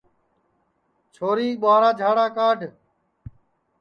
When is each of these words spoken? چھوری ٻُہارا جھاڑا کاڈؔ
چھوری 1.13 1.49
ٻُہارا 1.61 1.89
جھاڑا 1.99 2.25
کاڈؔ 2.35 2.59